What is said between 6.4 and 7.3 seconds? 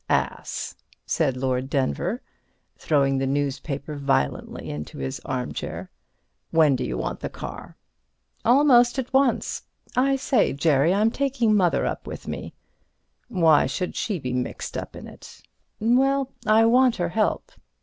"When do you want the